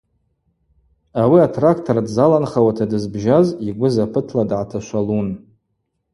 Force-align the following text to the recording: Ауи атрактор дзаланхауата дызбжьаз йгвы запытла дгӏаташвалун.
Ауи 1.21 1.39
атрактор 1.47 1.97
дзаланхауата 2.07 2.85
дызбжьаз 2.91 3.47
йгвы 3.67 3.87
запытла 3.97 4.43
дгӏаташвалун. 4.49 5.27